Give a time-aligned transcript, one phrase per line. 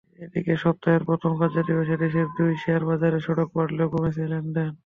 [0.19, 4.71] এদিকে সপ্তাহের প্রথম কার্যদিবসে দেশের দুই শেয়ারবাজারে সূচক বাড়লেও কমেছে লেনদেন।